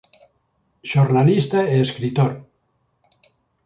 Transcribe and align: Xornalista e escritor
Xornalista 0.91 1.59
e 1.75 1.77
escritor 1.85 2.31